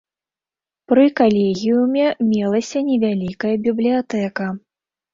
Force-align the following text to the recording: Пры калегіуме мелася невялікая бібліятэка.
Пры 0.91 1.03
калегіуме 1.19 2.07
мелася 2.33 2.85
невялікая 2.91 3.55
бібліятэка. 3.71 4.53